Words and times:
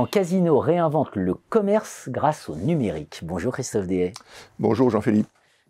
Casino 0.00 0.58
réinvente 0.58 1.14
le 1.16 1.34
commerce 1.34 2.08
grâce 2.08 2.48
au 2.48 2.56
numérique. 2.56 3.20
Bonjour 3.22 3.52
Christophe 3.52 3.86
Dehay. 3.86 4.12
Bonjour 4.58 4.88
Jean-Philippe. 4.88 5.28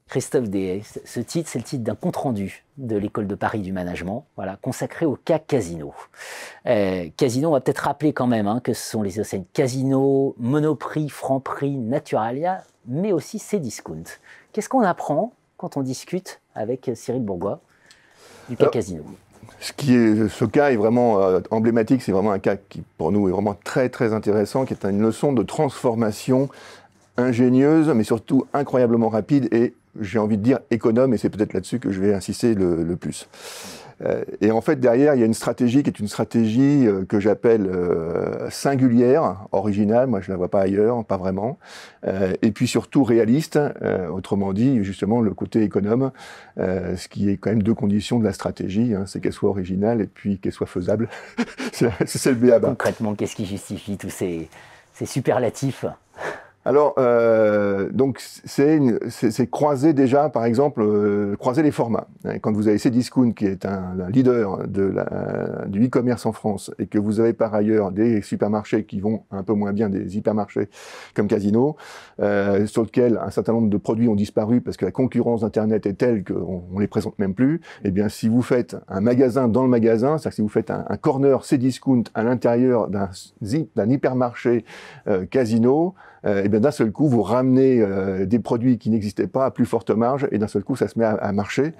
Christophe 0.08 0.48
Dehay, 0.48 0.82
ce 1.04 1.20
titre, 1.20 1.48
c'est 1.48 1.58
le 1.58 1.64
titre 1.64 1.82
d'un 1.84 1.94
compte-rendu 1.94 2.64
de 2.76 2.96
l'école 2.96 3.26
de 3.26 3.34
Paris 3.34 3.60
du 3.60 3.72
management, 3.72 4.26
voilà, 4.36 4.56
consacré 4.60 5.06
au 5.06 5.16
cas 5.16 5.38
Casino. 5.38 5.94
Euh, 6.66 7.08
Casino, 7.16 7.48
on 7.48 7.52
va 7.52 7.60
peut-être 7.60 7.78
rappeler 7.80 8.12
quand 8.12 8.26
même 8.26 8.46
hein, 8.46 8.60
que 8.60 8.74
ce 8.74 8.90
sont 8.90 9.02
les 9.02 9.18
enseignes 9.18 9.44
Casino, 9.52 10.34
Monoprix, 10.38 11.08
Franprix, 11.08 11.76
Naturalia, 11.76 12.62
mais 12.86 13.12
aussi 13.12 13.38
Cdiscount. 13.38 14.04
Qu'est-ce 14.52 14.68
qu'on 14.68 14.82
apprend 14.82 15.32
quand 15.56 15.76
on 15.76 15.82
discute 15.82 16.40
avec 16.54 16.90
Cyril 16.94 17.22
Bourgois 17.22 17.60
du 18.48 18.56
cas 18.56 18.68
Casino? 18.68 19.04
Ce, 19.60 19.72
qui 19.72 19.94
est, 19.94 20.50
cas 20.50 20.70
est 20.70 20.76
vraiment 20.76 21.22
euh, 21.22 21.40
emblématique, 21.50 22.02
c'est 22.02 22.12
vraiment 22.12 22.32
un 22.32 22.38
cas 22.38 22.56
qui 22.56 22.82
pour 22.98 23.12
nous 23.12 23.28
est 23.28 23.32
vraiment 23.32 23.56
très 23.64 23.88
très 23.88 24.12
intéressant, 24.12 24.64
qui 24.64 24.74
est 24.74 24.84
une 24.84 25.00
leçon 25.00 25.32
de 25.32 25.42
transformation 25.42 26.48
ingénieuse, 27.16 27.88
mais 27.88 28.04
surtout 28.04 28.46
incroyablement 28.54 29.08
rapide 29.08 29.52
et 29.52 29.74
j'ai 30.00 30.18
envie 30.18 30.38
de 30.38 30.42
dire 30.42 30.58
économe, 30.70 31.14
et 31.14 31.18
c'est 31.18 31.28
peut-être 31.28 31.52
là-dessus 31.52 31.78
que 31.78 31.90
je 31.90 32.00
vais 32.00 32.14
insister 32.14 32.54
le, 32.54 32.96
plus. 32.96 33.28
Euh, 34.04 34.24
et 34.40 34.50
en 34.50 34.60
fait, 34.60 34.76
derrière, 34.76 35.14
il 35.14 35.20
y 35.20 35.22
a 35.22 35.26
une 35.26 35.34
stratégie 35.34 35.82
qui 35.82 35.90
est 35.90 35.98
une 35.98 36.08
stratégie 36.08 36.86
euh, 36.86 37.04
que 37.04 37.20
j'appelle 37.20 37.66
euh, 37.66 38.50
singulière, 38.50 39.46
originale, 39.52 40.08
moi 40.08 40.20
je 40.20 40.30
ne 40.30 40.34
la 40.34 40.38
vois 40.38 40.50
pas 40.50 40.60
ailleurs, 40.60 41.04
pas 41.04 41.16
vraiment, 41.16 41.58
et 42.42 42.50
puis 42.50 42.66
surtout 42.66 43.04
réaliste, 43.04 43.58
autrement 44.12 44.52
dit, 44.52 44.82
justement, 44.82 45.20
le 45.20 45.32
côté 45.34 45.62
économe, 45.62 46.10
ce 46.56 47.08
qui 47.08 47.30
est 47.30 47.36
quand 47.36 47.50
même 47.50 47.62
deux 47.62 47.74
conditions 47.74 48.18
de 48.18 48.24
la 48.24 48.32
stratégie, 48.32 48.94
hein, 48.94 49.04
c'est 49.06 49.20
qu'elle 49.20 49.32
soit 49.32 49.50
originale 49.50 50.00
et 50.00 50.06
puis 50.06 50.38
qu'elle 50.38 50.52
soit 50.52 50.66
faisable. 50.66 51.08
c'est 51.72 52.26
le 52.26 52.34
BABA. 52.34 52.68
Concrètement, 52.68 53.14
qu'est-ce 53.14 53.36
qui 53.36 53.46
justifie 53.46 53.96
tous 53.96 54.10
ces 54.10 54.48
superlatifs? 55.06 55.84
Alors, 56.64 56.94
euh, 56.98 57.88
donc 57.92 58.20
c'est 58.20 59.50
croiser 59.50 59.92
déjà, 59.92 60.28
par 60.28 60.44
exemple, 60.44 60.80
euh, 60.82 61.34
croiser 61.36 61.62
les 61.62 61.72
formats. 61.72 62.06
Quand 62.40 62.52
vous 62.52 62.68
avez 62.68 62.78
Cdiscount, 62.78 63.32
qui 63.32 63.46
est 63.46 63.66
un, 63.66 63.96
leader 64.10 64.68
de 64.68 64.82
la, 64.82 65.66
du 65.66 65.86
e-commerce 65.86 66.24
en 66.24 66.32
France, 66.32 66.70
et 66.78 66.86
que 66.86 66.98
vous 66.98 67.18
avez 67.18 67.32
par 67.32 67.52
ailleurs 67.52 67.90
des 67.90 68.22
supermarchés 68.22 68.84
qui 68.84 69.00
vont 69.00 69.24
un 69.32 69.42
peu 69.42 69.54
moins 69.54 69.72
bien, 69.72 69.88
des 69.88 70.16
hypermarchés 70.16 70.68
comme 71.14 71.26
Casino, 71.26 71.76
euh, 72.20 72.66
sur 72.66 72.82
lequel 72.82 73.18
un 73.20 73.30
certain 73.30 73.52
nombre 73.52 73.68
de 73.68 73.76
produits 73.76 74.08
ont 74.08 74.14
disparu 74.14 74.60
parce 74.60 74.76
que 74.76 74.84
la 74.84 74.92
concurrence 74.92 75.40
d'Internet 75.40 75.86
est 75.86 75.94
telle 75.94 76.22
qu'on 76.22 76.62
ne 76.72 76.80
les 76.80 76.86
présente 76.86 77.18
même 77.18 77.34
plus, 77.34 77.60
eh 77.82 77.90
bien, 77.90 78.08
si 78.08 78.28
vous 78.28 78.42
faites 78.42 78.76
un 78.88 79.00
magasin 79.00 79.48
dans 79.48 79.64
le 79.64 79.68
magasin, 79.68 80.16
c'est-à-dire 80.18 80.36
si 80.36 80.42
vous 80.42 80.48
faites 80.48 80.70
un, 80.70 80.84
un 80.88 80.96
corner 80.96 81.42
Cdiscount 81.44 82.04
à 82.14 82.22
l'intérieur 82.22 82.88
d'un 82.88 83.90
hypermarché 83.90 84.64
euh, 85.08 85.26
Casino, 85.26 85.94
et 86.24 86.48
bien 86.48 86.60
d'un 86.60 86.70
seul 86.70 86.92
coup, 86.92 87.08
vous 87.08 87.22
ramenez 87.22 87.80
euh, 87.80 88.26
des 88.26 88.38
produits 88.38 88.78
qui 88.78 88.90
n'existaient 88.90 89.26
pas 89.26 89.44
à 89.44 89.50
plus 89.50 89.66
forte 89.66 89.90
marge, 89.90 90.28
et 90.30 90.38
d'un 90.38 90.48
seul 90.48 90.62
coup, 90.62 90.76
ça 90.76 90.88
se 90.88 90.98
met 90.98 91.04
à, 91.04 91.32
marcher. 91.32 91.72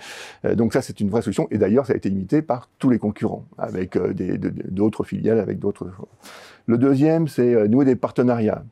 Euh, 0.45 0.55
donc 0.55 0.73
ça, 0.73 0.83
c'est 0.83 1.01
une 1.01 1.11
vraie 1.11 1.23
solution. 1.23 1.47
Et 1.51 1.59
d'ailleurs, 1.59 1.87
ça 1.87 1.93
a 1.93 1.97
été 1.97 2.09
imité 2.09 2.43
par 2.43 2.69
tous 2.79 2.91
les 2.91 2.99
concurrents, 2.99 3.45
avec 3.59 3.99
d'autres 4.71 5.05
filiales, 5.05 5.39
avec 5.39 5.59
d'autres. 5.59 5.87
Le 6.67 6.79
deuxième, 6.79 7.29
c'est 7.29 7.69
nouer 7.69 7.85
des 7.85 7.97
partenariats. 7.97 8.65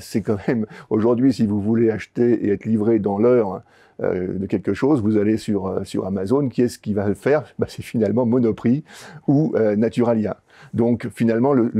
c'est 0.00 0.22
quand 0.22 0.38
même 0.48 0.66
aujourd'hui, 0.90 1.32
si 1.32 1.46
vous 1.46 1.60
voulez 1.60 1.90
acheter 1.90 2.46
et 2.46 2.52
être 2.52 2.64
livré 2.64 2.98
dans 2.98 3.18
l'heure 3.18 3.62
de 4.00 4.46
quelque 4.46 4.74
chose, 4.74 5.02
vous 5.02 5.18
allez 5.18 5.36
sur, 5.36 5.80
sur 5.84 6.06
Amazon, 6.06 6.48
qui 6.48 6.62
est-ce 6.62 6.78
qui 6.78 6.94
va 6.94 7.06
le 7.06 7.14
faire? 7.14 7.44
Bah, 7.58 7.66
C'est 7.68 7.82
finalement 7.82 8.26
Monoprix 8.26 8.82
ou 9.28 9.54
Naturalia. 9.76 10.38
Donc 10.72 11.08
finalement, 11.14 11.52
le, 11.52 11.70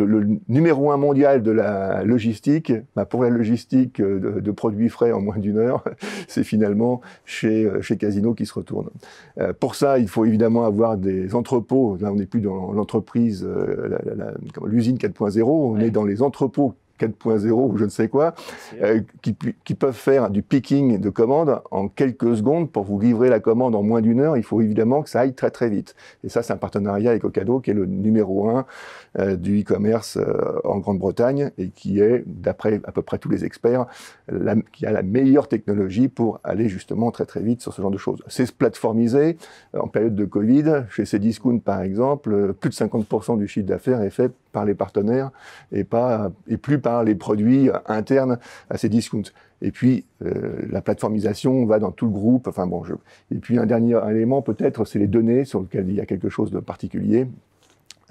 numéro 0.48 0.92
un 0.92 0.96
mondial 0.96 1.42
de 1.42 1.50
la 1.50 2.04
logistique, 2.04 2.72
bah, 2.94 3.04
pour 3.04 3.22
la 3.22 3.30
logistique 3.30 4.00
euh, 4.00 4.40
de, 4.40 4.50
produits 4.50 4.88
frais 4.88 5.12
en 5.12 5.20
moins 5.20 5.38
d'une 5.38 5.58
heure, 5.58 5.84
c'est 6.28 6.44
finalement 6.44 7.00
chez, 7.24 7.64
euh, 7.64 7.80
chez 7.82 7.96
Casino 7.96 8.34
qui 8.34 8.46
se 8.46 8.54
retourne. 8.54 8.88
Euh, 9.38 9.52
pour 9.52 9.74
ça, 9.74 9.98
il 9.98 10.08
faut 10.08 10.24
évidemment 10.24 10.64
avoir 10.64 10.96
des 10.96 11.34
entrepôts. 11.34 11.96
Là, 12.00 12.12
on 12.12 12.16
n'est 12.16 12.26
plus 12.26 12.40
dans 12.40 12.72
l'entreprise, 12.72 13.46
l'usine 14.64 14.96
4.0, 14.96 15.42
on 15.54 15.78
est 15.78 15.90
dans 15.90 16.04
les 16.04 16.22
entrepôts 16.22 16.74
4.0 17.00 17.50
ou 17.50 17.76
je 17.76 17.84
ne 17.84 17.90
sais 17.90 18.08
quoi, 18.08 18.34
euh, 18.80 19.00
qui, 19.22 19.36
qui, 19.64 19.74
peuvent 19.74 19.96
faire 19.96 20.30
du 20.30 20.42
picking 20.42 21.00
de 21.00 21.10
commandes 21.10 21.60
en 21.70 21.88
quelques 21.88 22.36
secondes 22.36 22.70
pour 22.70 22.84
vous 22.84 23.00
livrer 23.00 23.28
la 23.28 23.40
commande 23.40 23.74
en 23.74 23.82
moins 23.82 24.00
d'une 24.00 24.20
heure. 24.20 24.36
Il 24.36 24.44
faut 24.44 24.60
évidemment 24.60 25.02
que 25.02 25.10
ça 25.10 25.20
aille 25.20 25.34
très 25.34 25.50
très 25.50 25.68
vite. 25.68 25.94
Et 26.22 26.28
ça, 26.28 26.42
c'est 26.42 26.52
un 26.52 26.56
partenariat 26.56 27.10
avec 27.10 27.24
Ocado 27.24 27.60
qui 27.60 27.70
est 27.70 27.74
le 27.74 27.86
numéro 27.86 28.48
un 28.48 28.66
euh, 29.18 29.36
du 29.36 29.60
e-commerce 29.60 30.16
euh, 30.16 30.60
en 30.64 30.78
Grande-Bretagne 30.78 31.50
et 31.58 31.68
qui 31.70 32.00
est, 32.00 32.22
d'après 32.26 32.80
à 32.84 32.92
peu 32.92 33.02
près 33.02 33.18
tous 33.18 33.28
les 33.28 33.44
experts, 33.44 33.86
qui 34.72 34.86
a 34.86 34.92
la 34.92 35.02
meilleure 35.02 35.48
technologie 35.48 36.08
pour 36.08 36.40
aller 36.44 36.68
justement 36.68 37.10
très 37.10 37.26
très 37.26 37.40
vite 37.40 37.60
sur 37.60 37.72
ce 37.72 37.82
genre 37.82 37.90
de 37.90 37.98
choses. 37.98 38.22
C'est 38.28 38.50
plateformisé 38.52 39.36
en 39.76 39.88
période 39.88 40.14
de 40.14 40.24
Covid. 40.24 40.84
Chez 40.90 41.04
Cdiscount, 41.04 41.58
par 41.58 41.80
exemple, 41.82 42.54
plus 42.54 42.70
de 42.70 42.74
50% 42.74 43.38
du 43.38 43.48
chiffre 43.48 43.66
d'affaires 43.66 44.02
est 44.02 44.10
fait 44.10 44.32
par 44.54 44.64
les 44.64 44.74
partenaires 44.74 45.30
et 45.72 45.84
pas 45.84 46.32
et 46.48 46.56
plus 46.56 46.78
par 46.78 47.04
les 47.04 47.14
produits 47.14 47.68
internes 47.86 48.38
à 48.70 48.78
ces 48.78 48.88
discounts. 48.88 49.30
Et 49.60 49.70
puis, 49.70 50.04
euh, 50.24 50.66
la 50.70 50.80
plateformisation 50.80 51.66
va 51.66 51.78
dans 51.78 51.90
tout 51.90 52.06
le 52.06 52.12
groupe. 52.12 52.48
Enfin 52.48 52.66
bon, 52.66 52.84
je... 52.84 52.94
Et 53.34 53.38
puis, 53.38 53.58
un 53.58 53.66
dernier 53.66 53.98
élément, 54.10 54.40
peut-être, 54.40 54.84
c'est 54.84 54.98
les 54.98 55.06
données 55.06 55.44
sur 55.44 55.60
lesquelles 55.60 55.88
il 55.88 55.94
y 55.94 56.00
a 56.00 56.06
quelque 56.06 56.28
chose 56.28 56.50
de 56.50 56.60
particulier. 56.60 57.26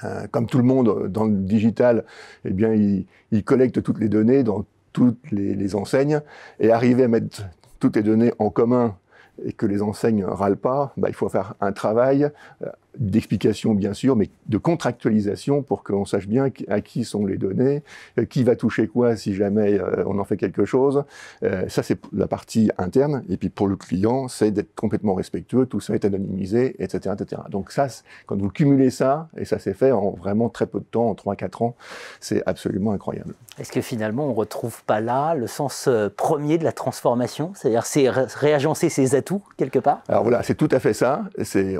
Euh, 0.03 0.27
comme 0.31 0.47
tout 0.47 0.57
le 0.57 0.63
monde 0.63 1.07
dans 1.07 1.25
le 1.25 1.35
digital, 1.35 2.03
eh 2.45 2.51
bien, 2.51 2.73
il, 2.73 3.05
il 3.31 3.43
collecte 3.43 3.81
toutes 3.81 3.99
les 3.99 4.09
données 4.09 4.43
dans 4.43 4.65
toutes 4.91 5.31
les, 5.31 5.75
enseignes 5.75 6.21
et 6.59 6.71
arriver 6.71 7.03
à 7.03 7.07
mettre 7.07 7.43
toutes 7.79 7.95
les 7.95 8.03
données 8.03 8.33
en 8.39 8.49
commun 8.49 8.95
et 9.43 9.51
que 9.51 9.65
les 9.65 9.81
enseignes 9.81 10.23
râlent 10.23 10.57
pas, 10.57 10.93
bah, 10.97 11.09
il 11.09 11.15
faut 11.15 11.29
faire 11.29 11.55
un 11.59 11.71
travail 11.71 12.29
euh, 12.61 12.69
d'explication 12.97 13.73
bien 13.73 13.93
sûr, 13.93 14.15
mais 14.15 14.29
de 14.47 14.57
contractualisation 14.57 15.63
pour 15.63 15.83
qu'on 15.83 16.05
sache 16.05 16.27
bien 16.27 16.49
à 16.67 16.81
qui 16.81 17.03
sont 17.03 17.25
les 17.25 17.37
données, 17.37 17.83
euh, 18.19 18.25
qui 18.25 18.43
va 18.43 18.55
toucher 18.55 18.87
quoi 18.87 19.15
si 19.15 19.33
jamais 19.35 19.79
euh, 19.79 20.03
on 20.05 20.19
en 20.19 20.23
fait 20.23 20.37
quelque 20.37 20.65
chose. 20.65 21.03
ça 21.41 21.83
c'est 21.83 21.99
la 22.13 22.27
partie 22.27 22.71
interne, 22.77 23.23
et 23.29 23.37
puis 23.37 23.49
pour 23.49 23.67
le 23.67 23.75
client, 23.75 24.27
c'est 24.27 24.51
d'être 24.51 24.75
complètement 24.75 25.13
respectueux, 25.13 25.65
tout 25.65 25.79
ça 25.79 25.93
est 25.93 26.05
anonymisé, 26.05 26.75
etc. 26.79 27.15
etc. 27.19 27.41
Donc 27.49 27.71
ça, 27.71 27.87
quand 28.25 28.39
vous 28.39 28.49
cumulez 28.49 28.89
ça, 28.89 29.29
et 29.37 29.45
ça 29.45 29.59
s'est 29.59 29.73
fait 29.73 29.91
en 29.91 30.11
vraiment 30.11 30.49
très 30.49 30.65
peu 30.65 30.79
de 30.79 30.85
temps, 30.85 31.09
en 31.09 31.13
3-4 31.13 31.63
ans, 31.63 31.75
c'est 32.19 32.43
absolument 32.45 32.91
incroyable. 32.91 33.33
Est-ce 33.59 33.71
que 33.71 33.81
finalement 33.81 34.25
on 34.27 34.33
retrouve 34.33 34.83
pas 34.83 35.01
là 35.01 35.35
le 35.35 35.47
sens 35.47 35.89
premier 36.15 36.57
de 36.57 36.63
la 36.63 36.71
transformation? 36.71 37.51
C'est-à-dire 37.55 37.85
c'est 37.85 38.09
réagencer 38.09 38.89
ses 38.89 39.15
atouts 39.15 39.43
quelque 39.57 39.79
part? 39.79 40.01
Alors 40.07 40.23
voilà, 40.23 40.43
c'est 40.43 40.55
tout 40.55 40.69
à 40.71 40.79
fait 40.79 40.93
ça. 40.93 41.23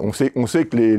On 0.02 0.14
sait, 0.14 0.32
on 0.36 0.48
sait 0.48 0.66
que 0.66 0.78
les, 0.78 0.98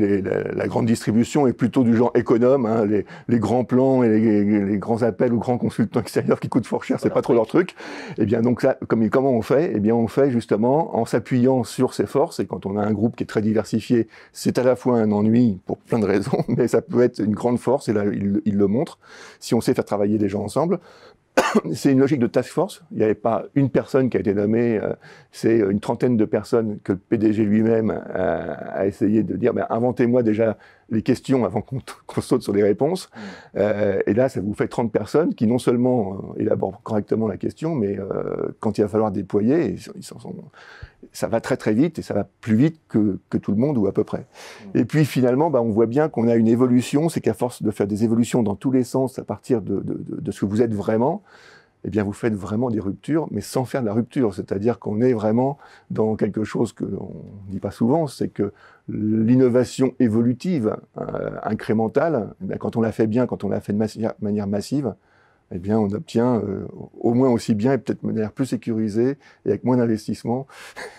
la 0.55 0.67
grande 0.67 0.85
distribution 0.85 1.47
est 1.47 1.53
plutôt 1.53 1.83
du 1.83 1.95
genre 1.95 2.11
économe. 2.15 2.65
Hein. 2.65 2.85
Les, 2.85 3.05
les, 3.27 3.39
grands 3.39 3.63
plans 3.63 4.03
et 4.03 4.09
les, 4.09 4.77
grands 4.77 5.03
appels 5.03 5.33
aux 5.33 5.37
grands 5.37 5.57
consultants 5.57 5.99
extérieurs 5.99 6.39
qui 6.39 6.49
coûtent 6.49 6.65
fort 6.65 6.83
cher, 6.83 6.99
c'est 6.99 7.09
pas 7.09 7.21
trop 7.21 7.33
leur 7.33 7.47
truc. 7.47 7.71
Et 8.17 8.23
eh 8.23 8.25
bien 8.25 8.41
donc 8.41 8.61
ça, 8.61 8.77
comme, 8.87 9.09
comment 9.09 9.31
on 9.31 9.41
fait? 9.41 9.71
Eh 9.75 9.79
bien 9.79 9.95
on 9.95 10.07
fait 10.07 10.31
justement 10.31 10.97
en 10.97 11.05
s'appuyant 11.05 11.63
sur 11.63 11.93
ses 11.93 12.05
forces. 12.05 12.39
Et 12.39 12.45
quand 12.45 12.65
on 12.65 12.77
a 12.77 12.81
un 12.81 12.91
groupe 12.91 13.15
qui 13.15 13.23
est 13.23 13.27
très 13.27 13.41
diversifié, 13.41 14.07
c'est 14.33 14.57
à 14.57 14.63
la 14.63 14.75
fois 14.75 14.99
un 14.99 15.11
ennui 15.11 15.59
pour 15.65 15.77
plein 15.77 15.99
de 15.99 16.05
raisons, 16.05 16.43
mais 16.47 16.67
ça 16.67 16.81
peut 16.81 17.01
être 17.01 17.19
une 17.19 17.35
grande 17.35 17.59
force. 17.59 17.89
Et 17.89 17.93
là, 17.93 18.03
il, 18.05 18.41
il 18.45 18.57
le 18.57 18.67
montre. 18.67 18.99
Si 19.39 19.53
on 19.53 19.61
sait 19.61 19.73
faire 19.73 19.85
travailler 19.85 20.17
des 20.17 20.29
gens 20.29 20.43
ensemble, 20.43 20.79
c'est 21.73 21.91
une 21.91 21.99
logique 21.99 22.19
de 22.19 22.27
task 22.27 22.51
force. 22.51 22.83
Il 22.91 22.97
n'y 22.97 23.03
avait 23.03 23.15
pas 23.15 23.45
une 23.55 23.69
personne 23.69 24.09
qui 24.09 24.17
a 24.17 24.19
été 24.19 24.33
nommée, 24.33 24.79
euh, 24.81 24.93
c'est 25.31 25.57
une 25.57 25.79
trentaine 25.79 26.17
de 26.17 26.25
personnes 26.25 26.79
que 26.83 26.93
le 26.93 26.97
PDG 26.97 27.43
lui-même 27.43 27.91
a, 27.91 28.85
essayé 28.85 29.23
de 29.23 29.35
dire, 29.35 29.53
ben, 29.53 29.65
inventez-moi 29.69 30.23
déjà 30.23 30.57
les 30.89 31.01
questions 31.01 31.45
avant 31.45 31.61
qu'on 31.61 32.21
saute 32.21 32.43
sur 32.43 32.53
les 32.53 32.63
réponses. 32.63 33.09
Mm. 33.09 33.19
Euh, 33.57 33.99
et 34.05 34.13
là, 34.13 34.29
ça 34.29 34.41
vous 34.41 34.53
fait 34.53 34.67
30 34.67 34.91
personnes 34.91 35.33
qui 35.33 35.47
non 35.47 35.57
seulement 35.57 36.13
euh, 36.13 36.41
élaborent 36.41 36.81
correctement 36.83 37.27
la 37.27 37.37
question, 37.37 37.75
mais 37.75 37.97
euh, 37.97 38.53
quand 38.59 38.77
il 38.77 38.81
va 38.81 38.87
falloir 38.87 39.11
déployer, 39.11 39.65
ils, 39.65 39.79
ils 39.95 40.03
sont, 40.03 40.17
ça 41.11 41.27
va 41.27 41.41
très 41.41 41.57
très 41.57 41.73
vite 41.73 41.99
et 41.99 42.01
ça 42.01 42.13
va 42.13 42.27
plus 42.41 42.55
vite 42.55 42.79
que, 42.87 43.19
que 43.29 43.37
tout 43.37 43.51
le 43.51 43.57
monde 43.57 43.77
ou 43.77 43.87
à 43.87 43.93
peu 43.93 44.03
près. 44.03 44.25
Mm. 44.73 44.79
Et 44.79 44.85
puis 44.85 45.05
finalement, 45.05 45.49
bah, 45.49 45.61
on 45.61 45.71
voit 45.71 45.87
bien 45.87 46.09
qu'on 46.09 46.27
a 46.27 46.35
une 46.35 46.47
évolution, 46.47 47.09
c'est 47.09 47.21
qu'à 47.21 47.33
force 47.33 47.63
de 47.63 47.71
faire 47.71 47.87
des 47.87 48.03
évolutions 48.03 48.43
dans 48.43 48.55
tous 48.55 48.71
les 48.71 48.83
sens 48.83 49.17
à 49.19 49.23
partir 49.23 49.61
de, 49.61 49.79
de, 49.79 49.93
de, 49.93 50.21
de 50.21 50.31
ce 50.31 50.41
que 50.41 50.45
vous 50.45 50.61
êtes 50.61 50.73
vraiment, 50.73 51.23
eh 51.85 51.89
bien, 51.89 52.03
vous 52.03 52.13
faites 52.13 52.33
vraiment 52.33 52.71
des 52.71 52.79
ruptures, 52.79 53.27
mais 53.29 53.41
sans 53.41 53.63
faire 53.63 53.81
de 53.81 53.85
la 53.85 53.93
rupture. 53.93 54.33
C'est-à-dire 54.33 54.79
qu'on 54.79 55.01
est 55.01 55.13
vraiment 55.13 55.59
dans 55.91 56.15
quelque 56.15 56.43
chose 56.43 56.73
que 56.73 56.83
l'on 56.83 57.11
ne 57.45 57.51
dit 57.51 57.59
pas 57.59 57.69
souvent, 57.69 58.07
c'est 58.07 58.29
que 58.29 58.51
l'innovation 58.89 59.93
évolutive, 59.99 60.75
euh, 60.97 61.29
incrémentale, 61.43 62.33
eh 62.51 62.57
quand 62.57 62.75
on 62.75 62.81
la 62.81 62.91
fait 62.91 63.05
bien, 63.05 63.27
quand 63.27 63.43
on 63.43 63.49
la 63.49 63.61
fait 63.61 63.73
de 63.73 63.77
manière 64.19 64.47
massive, 64.47 64.95
eh 65.51 65.59
bien, 65.59 65.77
on 65.77 65.91
obtient 65.93 66.37
euh, 66.37 66.65
au 66.99 67.13
moins 67.13 67.29
aussi 67.29 67.53
bien 67.53 67.73
et 67.73 67.77
peut-être 67.77 68.01
de 68.01 68.07
manière 68.07 68.31
plus 68.31 68.47
sécurisée 68.47 69.17
et 69.45 69.49
avec 69.49 69.63
moins 69.63 69.77
d'investissement 69.77 70.47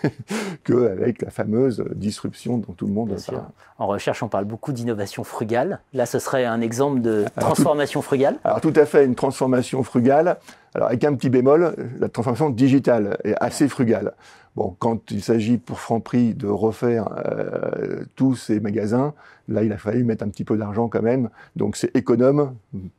qu'avec 0.63 1.21
la 1.21 1.29
fameuse 1.29 1.83
disruption 1.93 2.57
dont 2.57 2.71
tout 2.71 2.87
le 2.87 2.93
monde 2.93 3.13
parle. 3.25 3.43
En 3.77 3.87
recherche, 3.87 4.23
on 4.23 4.29
parle 4.29 4.45
beaucoup 4.45 4.71
d'innovation 4.71 5.25
frugale. 5.25 5.81
Là, 5.93 6.05
ce 6.05 6.19
serait 6.19 6.45
un 6.45 6.61
exemple 6.61 7.01
de 7.01 7.25
transformation 7.37 8.01
frugale 8.01 8.37
Alors, 8.45 8.61
tout 8.61 8.73
à 8.75 8.85
fait, 8.85 9.03
une 9.05 9.15
transformation 9.15 9.83
frugale. 9.83 10.37
Alors, 10.77 10.89
avec 10.89 11.03
un 11.05 11.15
petit 11.15 11.31
bémol, 11.31 11.75
la 11.99 12.07
transformation 12.07 12.51
digitale 12.51 13.17
est 13.23 13.33
assez 13.39 13.67
frugale. 13.67 14.13
Bon, 14.55 14.75
quand 14.77 15.09
il 15.09 15.23
s'agit 15.23 15.57
pour 15.57 15.79
Franprix 15.79 16.35
de 16.35 16.45
refaire 16.45 17.09
euh, 17.25 18.03
tous 18.15 18.35
ces 18.35 18.59
magasins, 18.59 19.15
là, 19.47 19.63
il 19.63 19.71
a 19.71 19.79
fallu 19.79 20.03
mettre 20.03 20.23
un 20.23 20.29
petit 20.29 20.43
peu 20.43 20.55
d'argent 20.55 20.87
quand 20.87 21.01
même. 21.01 21.29
Donc, 21.55 21.77
c'est 21.77 21.95
économe, 21.95 22.53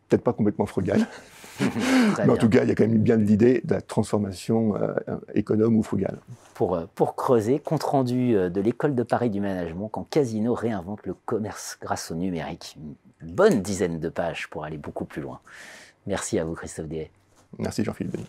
peut-être 0.09 0.25
pas 0.25 0.33
complètement 0.33 0.67
frugal. 0.67 1.07
Mais 2.19 2.31
en 2.31 2.37
tout 2.37 2.49
cas, 2.49 2.65
il 2.65 2.69
y 2.69 2.73
a 2.73 2.75
quand 2.75 2.87
même 2.87 2.99
bien 2.99 3.17
de 3.17 3.23
l'idée 3.23 3.61
de 3.63 3.75
la 3.75 3.81
transformation 3.81 4.75
euh, 4.75 4.95
économe 5.35 5.77
ou 5.77 5.85
frugale. 5.85 6.19
Pour, 6.55 6.75
euh, 6.75 6.87
pour 6.97 7.15
creuser, 7.15 7.61
compte 7.61 7.85
rendu 7.85 8.33
de 8.33 8.61
l'école 8.61 8.97
de 8.97 9.05
Paris 9.05 9.31
du 9.31 9.41
management, 9.41 9.89
quand 9.89 10.03
Casino 10.03 10.53
réinvente 10.53 11.07
le 11.07 11.15
commerce 11.15 11.79
grâce 11.81 12.11
au 12.11 12.17
numérique. 12.17 12.77
Une 13.21 13.33
bonne 13.33 13.63
dizaine 13.63 14.01
de 14.01 14.09
pages 14.09 14.51
pour 14.51 14.65
aller 14.65 14.79
beaucoup 14.79 15.05
plus 15.05 15.23
loin. 15.23 15.39
Merci 16.09 16.41
à 16.41 16.45
vous, 16.45 16.55
Christophe 16.55 16.89
Dehay. 16.89 17.11
Merci, 17.57 17.85
Jean-Philippe 17.85 18.13
Denis. 18.13 18.29